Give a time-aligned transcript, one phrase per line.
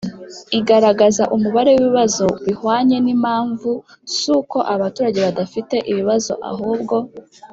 [0.59, 3.71] igaragaza umubare w ibibazo bihwanye na Impamvu
[4.15, 6.95] si uko abaturage badafite ibibazo ahubwo